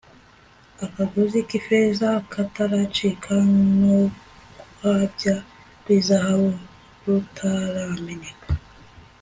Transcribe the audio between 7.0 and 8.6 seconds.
rutarameneka